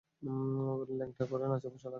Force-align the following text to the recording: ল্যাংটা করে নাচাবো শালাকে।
ল্যাংটা 0.97 1.23
করে 1.25 1.45
নাচাবো 1.47 1.77
শালাকে। 1.77 1.89